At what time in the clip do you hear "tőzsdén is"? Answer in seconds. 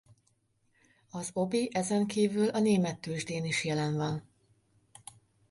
2.99-3.65